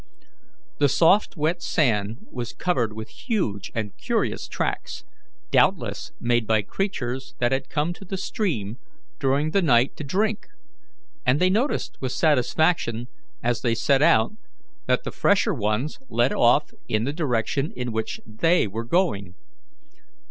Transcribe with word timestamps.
The 0.79 0.89
soft 0.89 1.37
wet 1.37 1.61
sand 1.61 2.25
was 2.31 2.53
covered 2.53 2.91
with 2.93 3.09
huge 3.09 3.71
and 3.75 3.95
curious 3.97 4.47
tracks, 4.47 5.03
doubtless 5.51 6.11
made 6.19 6.47
by 6.47 6.63
creatures 6.63 7.35
that 7.37 7.51
had 7.51 7.69
come 7.69 7.93
to 7.93 8.03
the 8.05 8.17
stream 8.17 8.79
during 9.19 9.51
the 9.51 9.61
night 9.61 9.95
to 9.97 10.03
drink, 10.03 10.47
and 11.23 11.39
they 11.39 11.51
noticed 11.51 11.97
with 12.01 12.13
satisfaction 12.13 13.09
as 13.43 13.61
they 13.61 13.75
set 13.75 14.01
out 14.01 14.31
that 14.87 15.03
the 15.03 15.11
fresher 15.11 15.53
ones 15.53 15.99
led 16.09 16.33
off 16.33 16.71
in 16.87 17.03
the 17.03 17.13
direction 17.13 17.71
in 17.75 17.91
which 17.91 18.19
they 18.25 18.65
were 18.67 18.85
going. 18.85 19.35